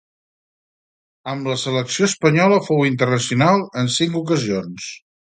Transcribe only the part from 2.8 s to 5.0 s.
internacional en cinc ocasions.